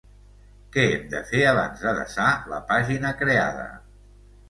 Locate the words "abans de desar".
1.51-2.33